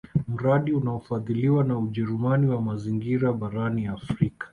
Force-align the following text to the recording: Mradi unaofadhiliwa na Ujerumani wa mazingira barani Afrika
Mradi 0.27 0.71
unaofadhiliwa 0.73 1.63
na 1.63 1.77
Ujerumani 1.79 2.47
wa 2.47 2.61
mazingira 2.61 3.33
barani 3.33 3.87
Afrika 3.87 4.47